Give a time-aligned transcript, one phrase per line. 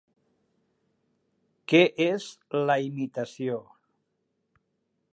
[1.73, 2.31] Què és
[2.71, 3.63] la imitació?